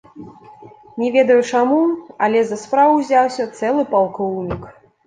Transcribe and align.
Не 1.01 1.09
ведаю, 1.17 1.35
чаму, 1.57 1.83
але 2.29 2.39
за 2.53 2.61
справу 2.65 2.91
ўзяўся 2.99 3.43
цэлы 3.57 3.89
палкоўнік! 3.95 4.71